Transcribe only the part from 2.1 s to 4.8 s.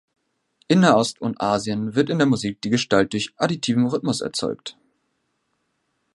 der Musik die Gestalt durch additiven Rhythmus erzeugt.